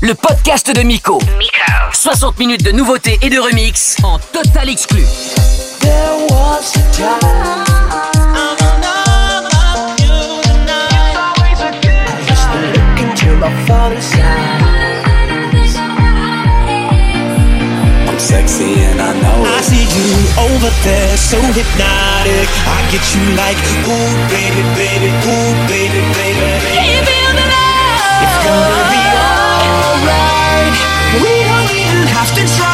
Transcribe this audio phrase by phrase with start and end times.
[0.00, 1.18] le podcast de Miko.
[1.38, 1.72] Miko.
[1.92, 5.04] 60 minutes de nouveautés et de remix en total exclu.
[5.80, 7.64] There was a time.
[18.06, 19.44] I'm sexy and I know.
[19.44, 22.48] I see you over there, so hypnotic.
[22.68, 23.58] I get you like,
[23.88, 26.48] ooh, baby, baby, ooh, baby, baby.
[26.74, 28.83] Can you feel the love?
[31.22, 32.73] We don't even have to try.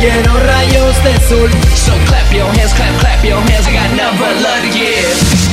[0.00, 3.66] Lleno rayos de sol So clap your hands, clap, clap your hands.
[3.66, 5.47] I got nothing but love to give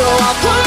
[0.00, 0.59] So I'll put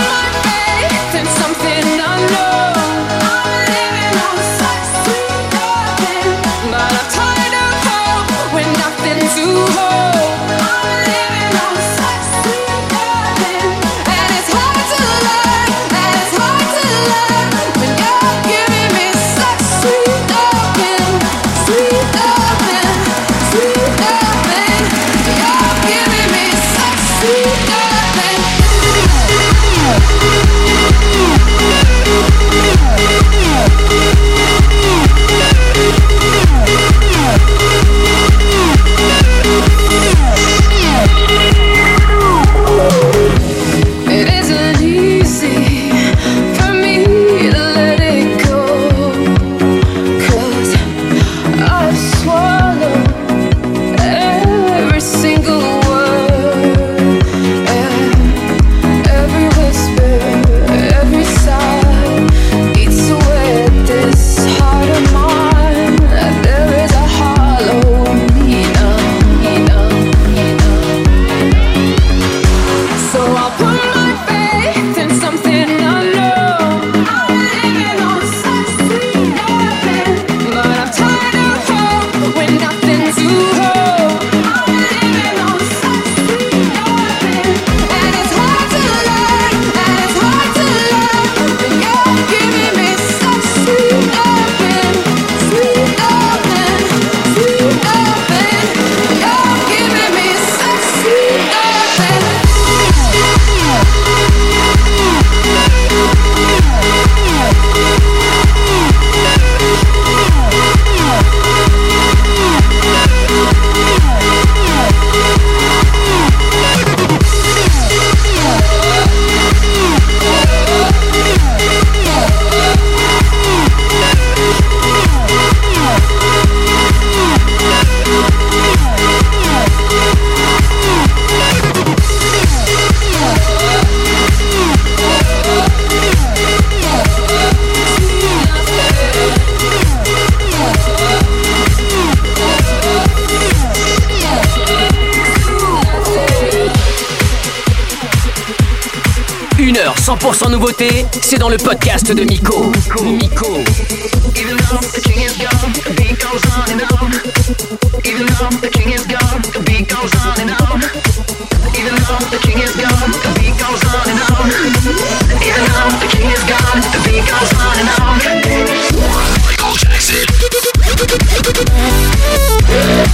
[151.21, 152.71] c'est dans le podcast de Miko.
[153.03, 153.63] Miko.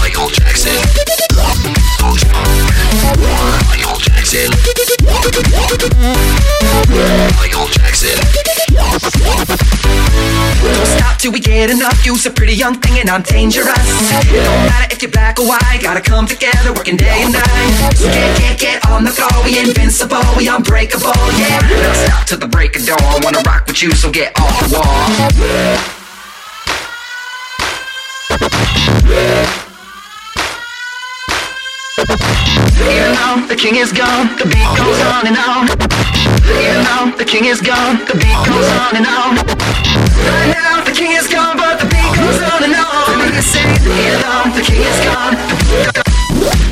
[0.01, 1.08] Michael Jackson.
[5.69, 8.17] Michael Jackson.
[10.97, 12.03] Stop till we get enough.
[12.03, 13.67] You's a pretty young thing and I'm dangerous.
[13.77, 17.93] It don't matter if you're black or white, gotta come together, working day and night.
[17.93, 19.29] So get, get, get on the floor.
[19.45, 21.59] We invincible, we unbreakable, yeah.
[21.61, 23.21] Now stop till the break of dawn.
[23.21, 25.09] Wanna rock with you, so get off the wall.
[29.05, 29.68] Yeah.
[32.79, 35.67] The king is gone, the beat goes on and on.
[36.47, 39.35] You know, the king is gone, the beat goes on and on.
[39.35, 43.19] Right now, the king is gone, but the beat goes on and on.
[44.55, 46.68] The king is gone.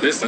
[0.00, 0.22] this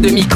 [0.00, 0.35] de micro.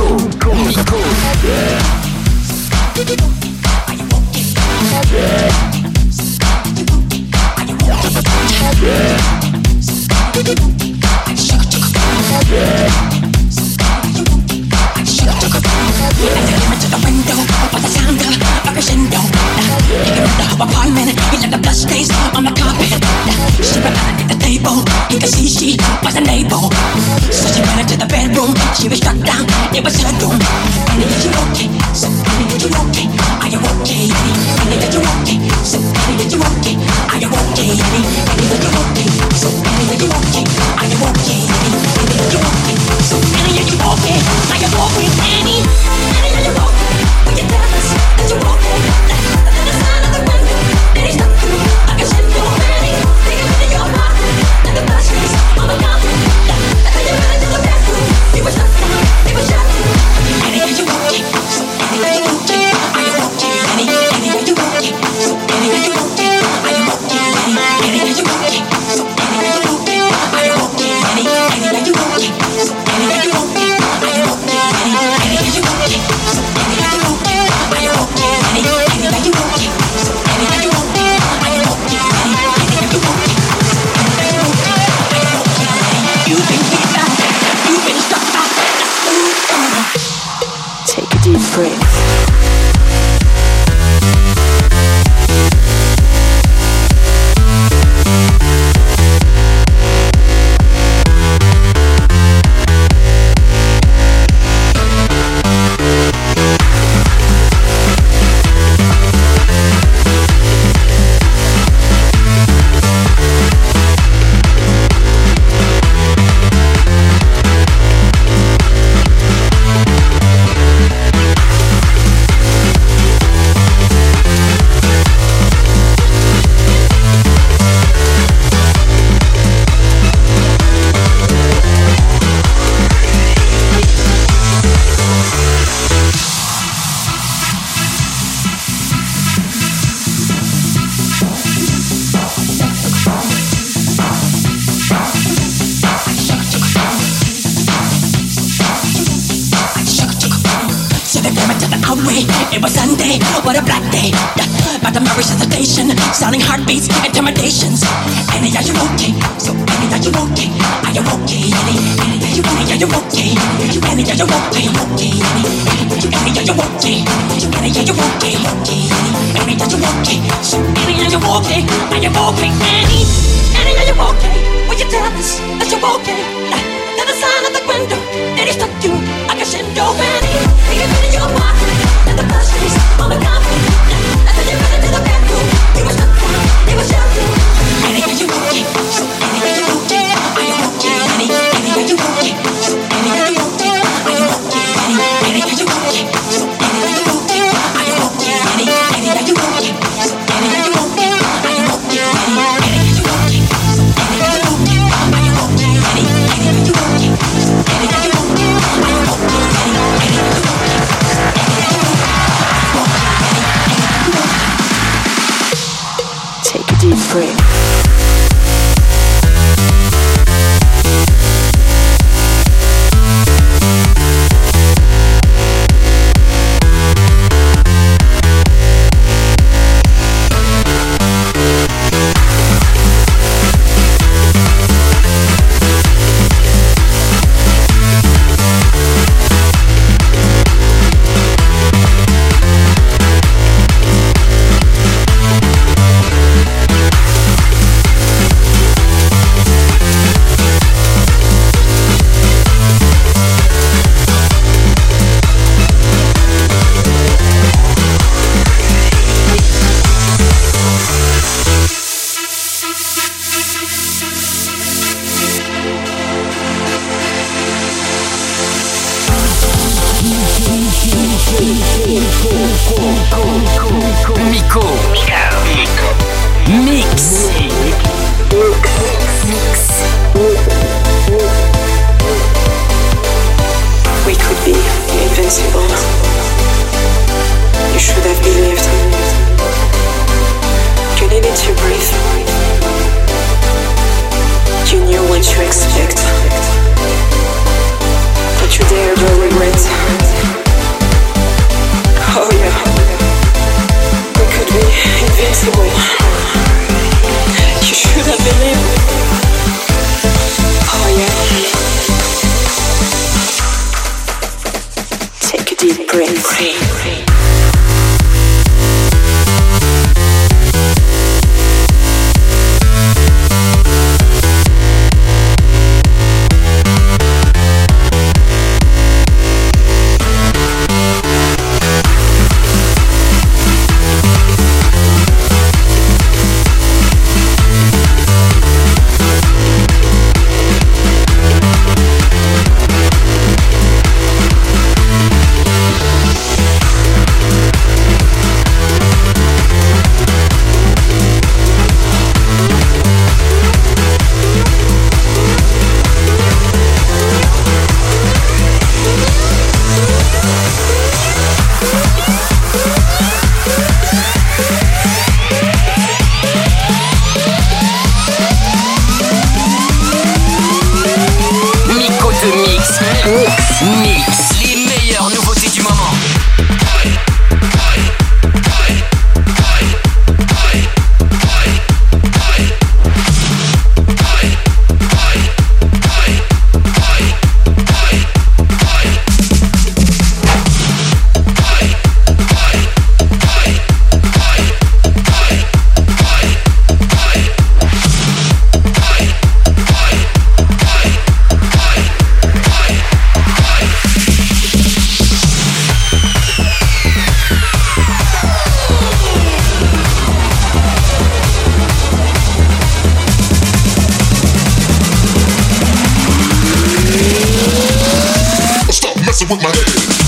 [419.29, 420.00] With my head.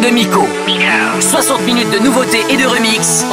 [0.00, 0.44] De Miko.
[1.20, 3.24] 60 minutes de nouveautés et de remix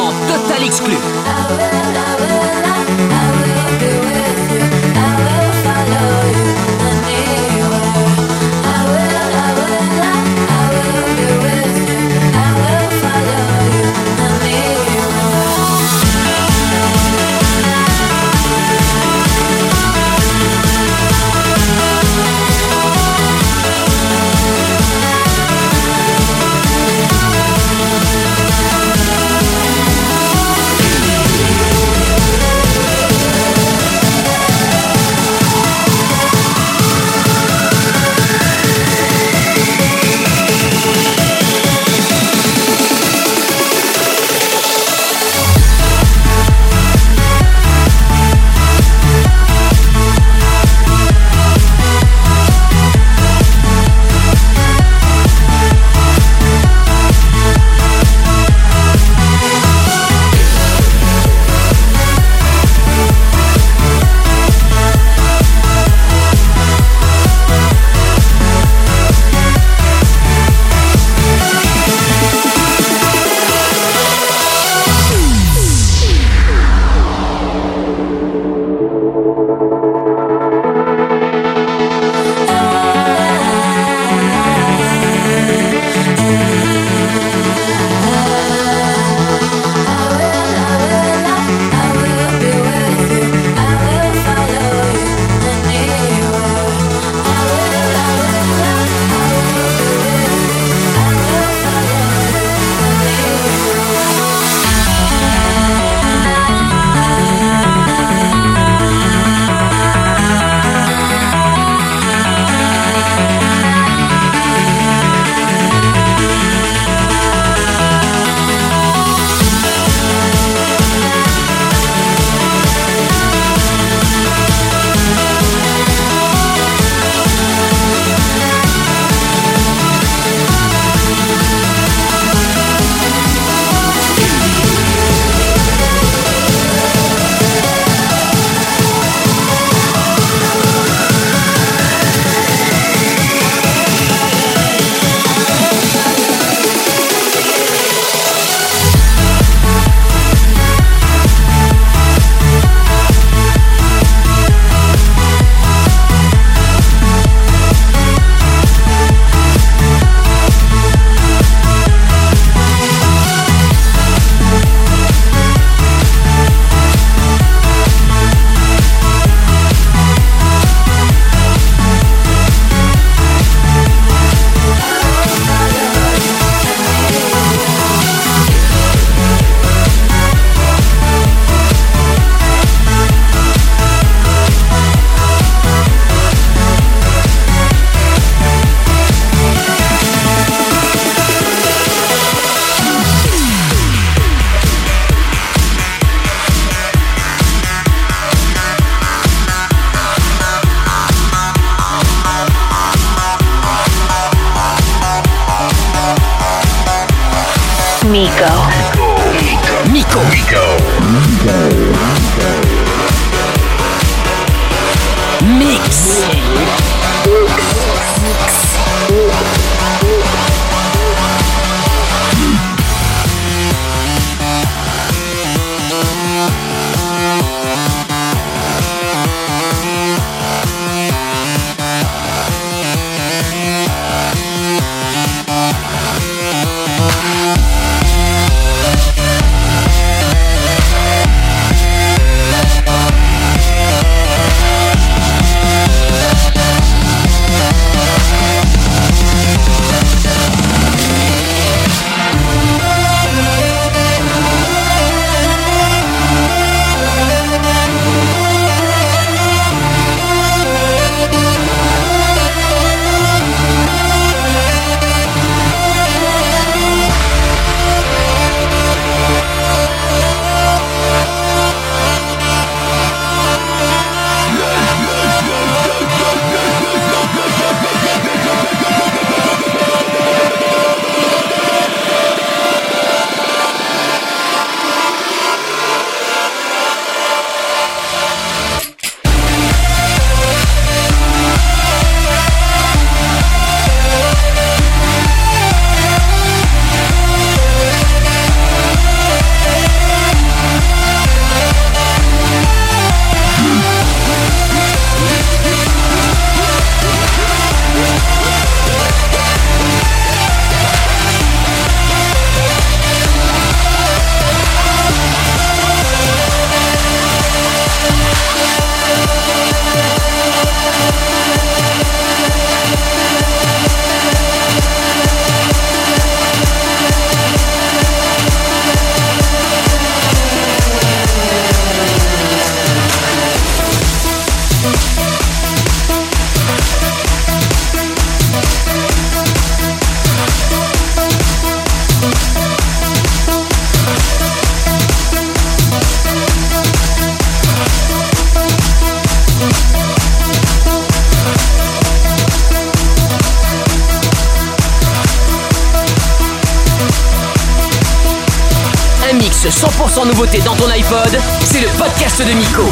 [361.66, 362.84] C'est le podcast de Miko.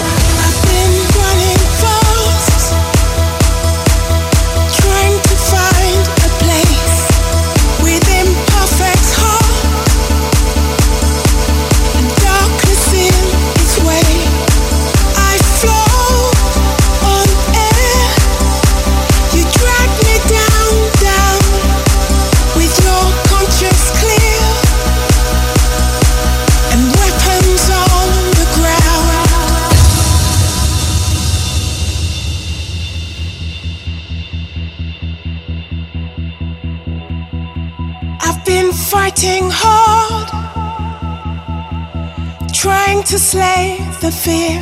[44.01, 44.59] the fear,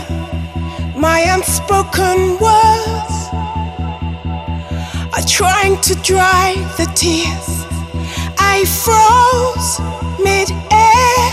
[0.95, 3.15] my unspoken words
[5.13, 7.65] are trying to dry the tears.
[8.39, 9.79] I froze
[10.23, 11.27] mid air.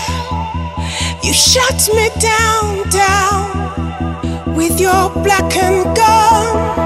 [1.23, 6.84] You shut me down, down with your blackened gun.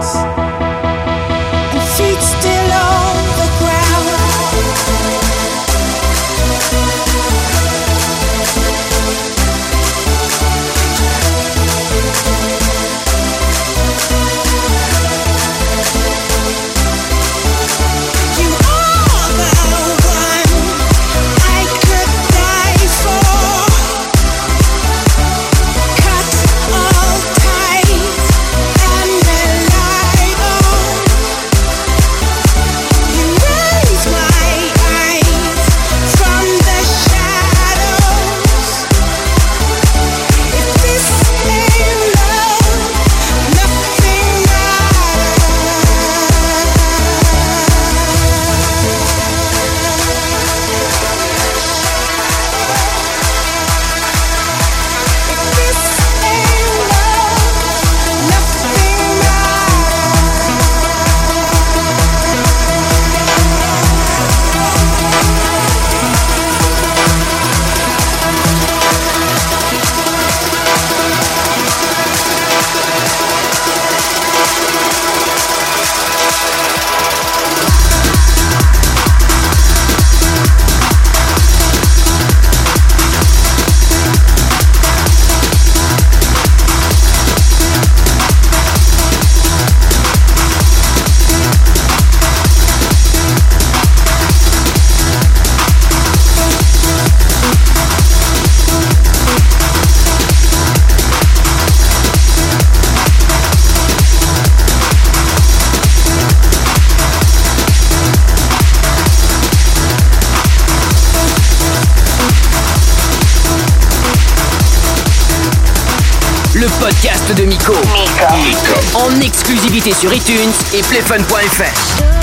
[119.80, 122.19] disponibilité sur iTunes et playfun.fr.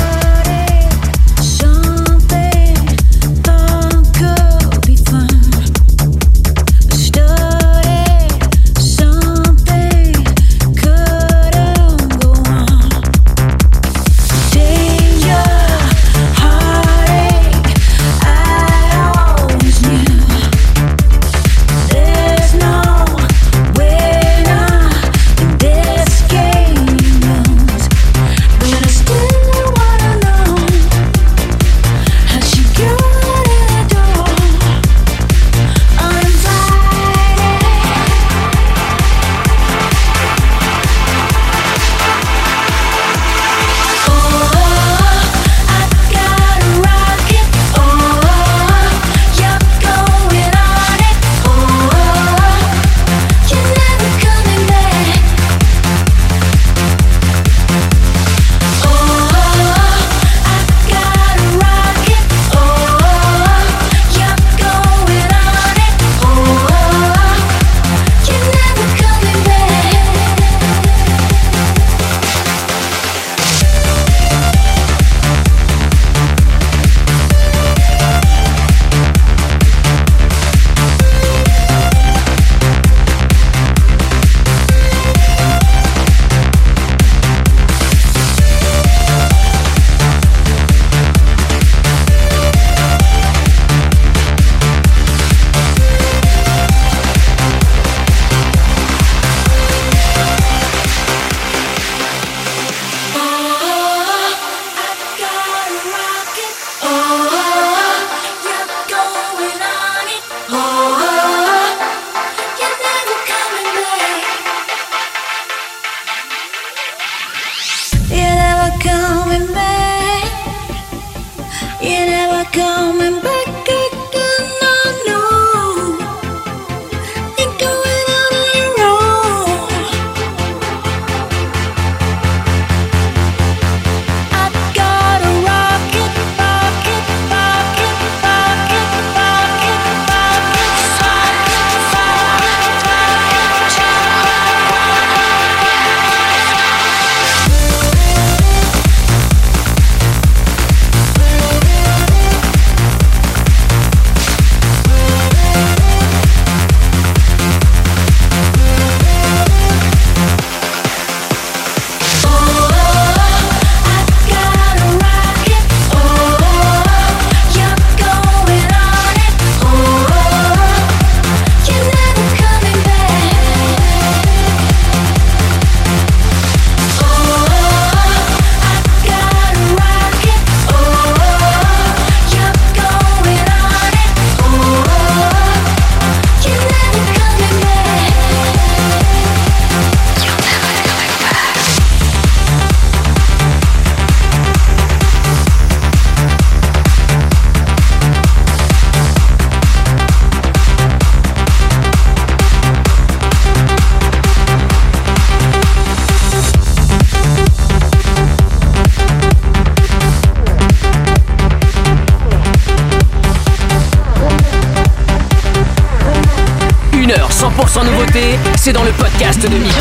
[218.66, 219.75] c'est dans le podcast de Mix.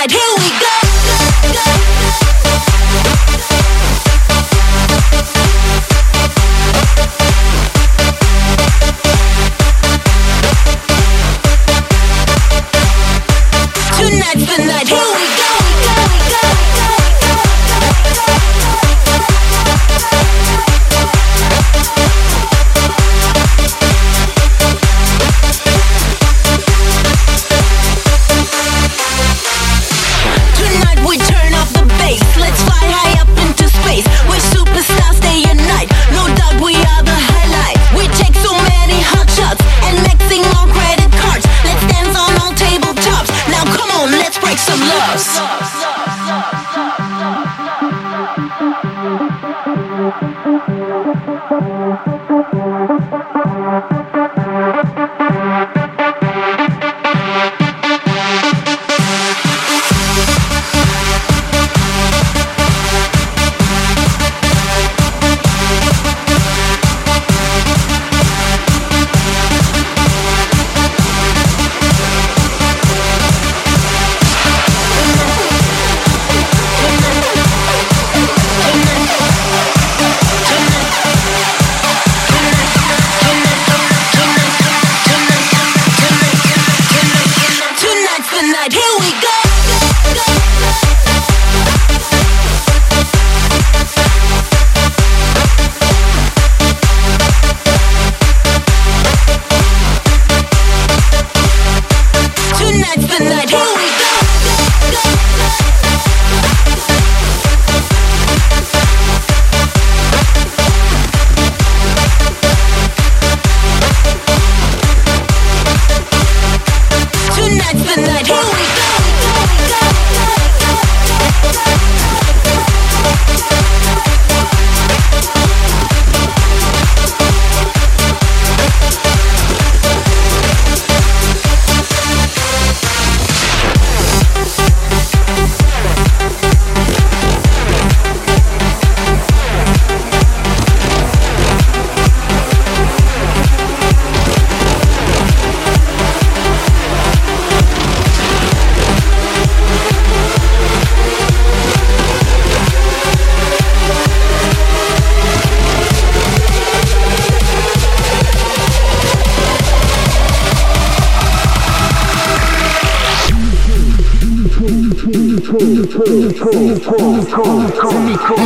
[0.00, 0.39] right here.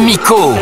[0.05, 0.55] Miko.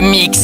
[0.00, 0.35] микс.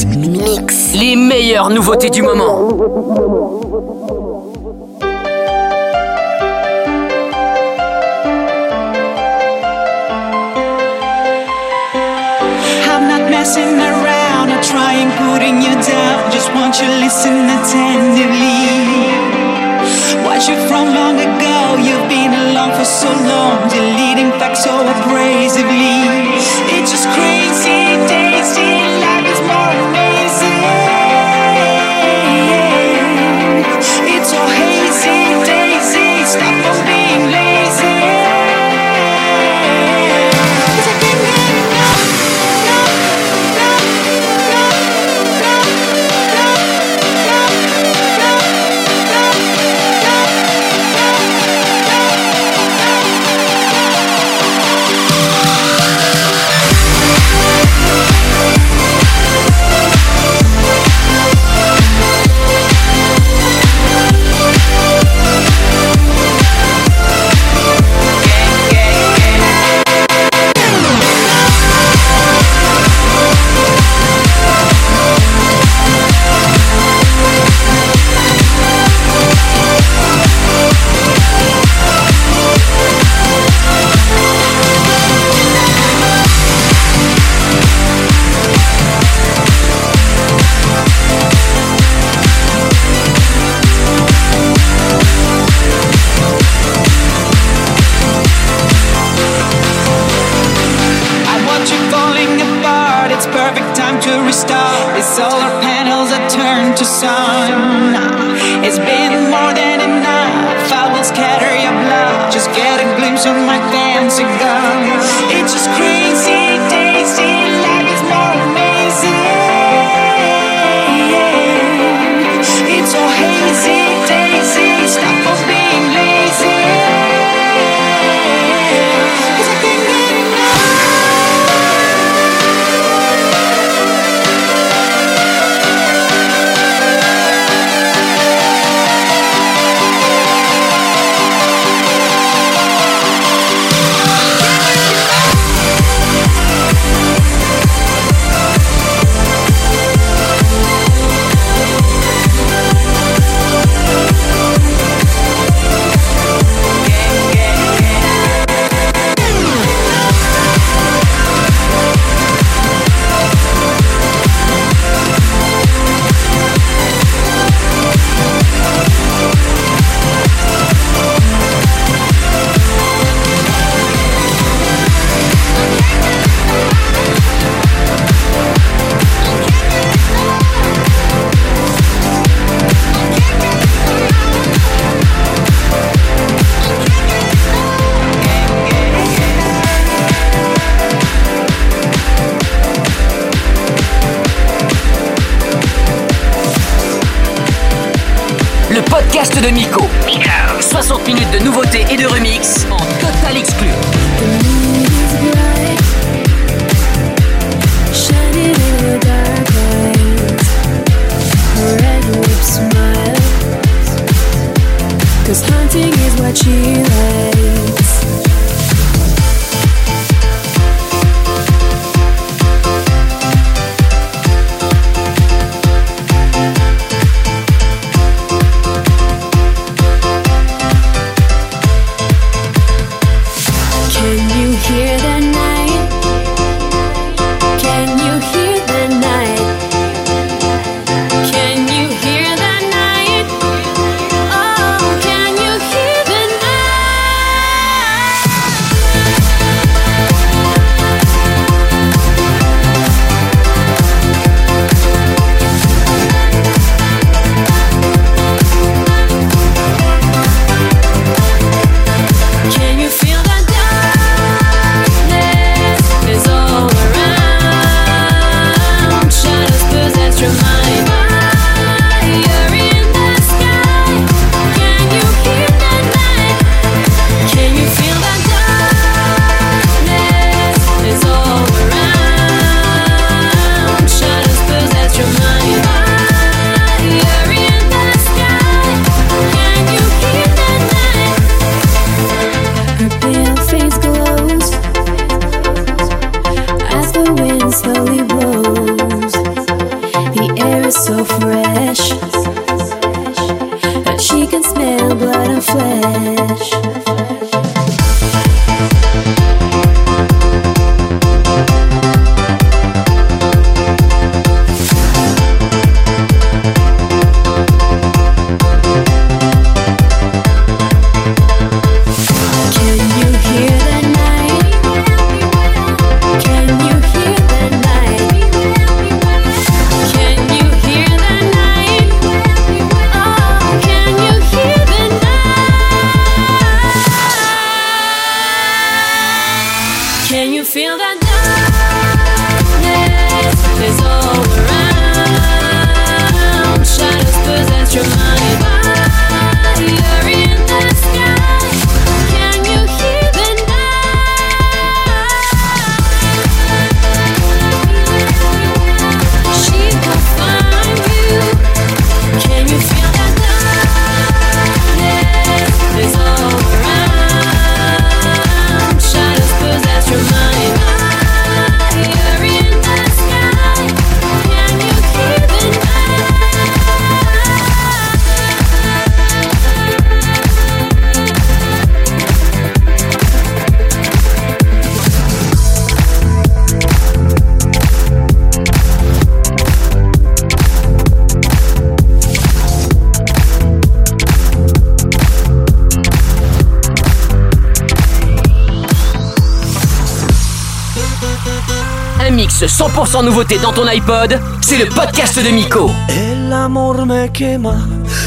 [402.52, 405.70] 100% nouveauté dans ton iPod, c'est le podcast de Miko.
[405.88, 407.54] El amor me quema,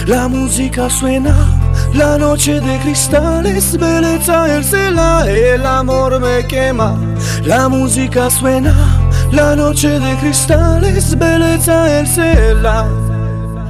[0.05, 1.33] la música suena,
[1.95, 6.95] La noche de cristales, bellezza el cela, el amor me quema,
[7.43, 8.73] la música suena.
[9.31, 12.85] La noche de cristales, bellezza el cela.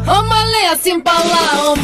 [0.05, 1.76] Ô Malê, assim pra lá, ô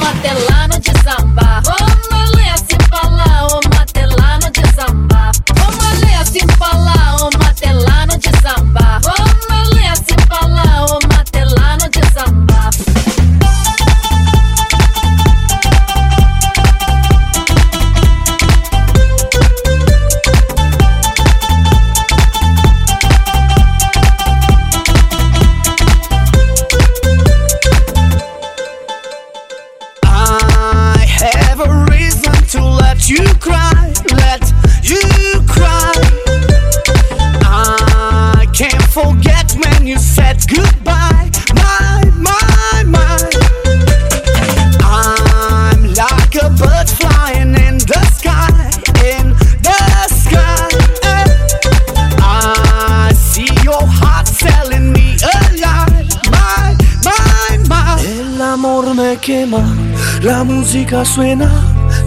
[60.61, 61.49] música suena,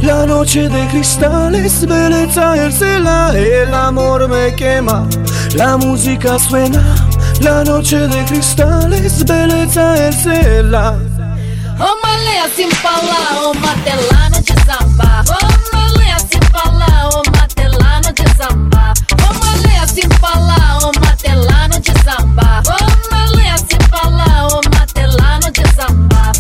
[0.01, 5.09] la noche de cristales, belleza ercela, el amor me quema.
[5.57, 6.81] La música suena,
[7.41, 10.97] la noche de cristales, belleza ercela.
[11.81, 15.25] Oh, malea sin pala, oh, matelano de samba.
[15.29, 18.95] Oh, malea sin pala, oh, matelano de samba.
[19.25, 22.63] Oh, malea sin pala, oh, matelano de samba.
[22.69, 26.33] Oh, malea sin pala, oh, matelano de samba.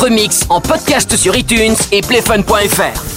[0.00, 3.09] Retrouve d'autres mix en podcast sur iTunes et playfun.fr.